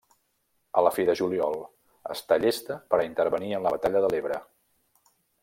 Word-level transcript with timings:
A 0.79 0.81
la 0.85 0.91
fi 0.95 1.03
de 1.09 1.15
juliol 1.19 1.59
està 2.15 2.39
llesta 2.45 2.79
per 2.95 2.99
a 3.01 3.05
intervenir 3.11 3.53
en 3.59 3.65
la 3.69 3.75
batalla 3.77 4.03
de 4.07 4.11
l'Ebre. 4.15 4.41